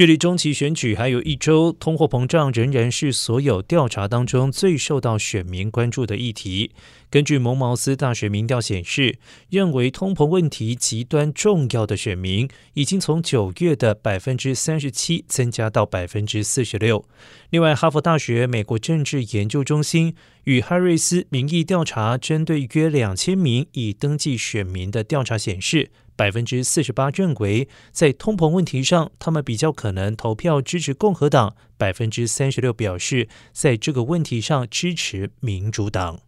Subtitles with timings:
[0.00, 6.70] 距离中期选举还有一周，通货膨胀仍然是所有调查当中最受到选民关注的议题。
[7.10, 9.18] 根据蒙茅斯大学民调显示，
[9.50, 17.04] 认为通膨问题极端重要的选民，已经从九月的百分之三十七增加到百分之四十六。
[17.50, 20.14] 另外，哈佛大学美国政治研究中心
[20.44, 25.90] 与哈瑞斯民意调查针对约两千名已登记选民的调查显示。
[26.20, 36.20] 百分之四十八认为，在通膨问题上，他们比较可能投票支持共和党；百分之三十六表示，在这个问题上支持民主党。